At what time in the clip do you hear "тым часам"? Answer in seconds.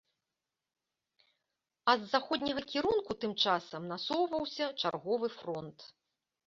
3.25-3.81